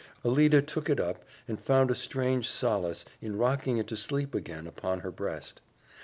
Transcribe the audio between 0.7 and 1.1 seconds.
it